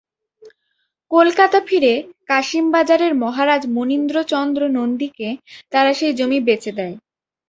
কলকাতা 1.11 1.59
ফিরে 1.67 1.93
কাশিমবাজারের 2.29 3.13
মহারাজ 3.23 3.61
মনীন্দ্রচন্দ্র 3.75 4.61
নন্দীকে 4.77 5.29
তারা 5.71 5.91
সেই 5.93 6.13
জমি 6.13 6.39
বেচে 6.47 6.71
দেয়। 6.77 6.95